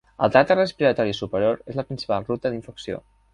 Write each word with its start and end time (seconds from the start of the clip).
El 0.27 0.29
tracte 0.35 0.55
respiratori 0.55 1.13
superior 1.17 1.61
és 1.75 1.77
la 1.81 1.85
principal 1.91 2.27
ruta 2.31 2.53
d’infecció. 2.55 3.05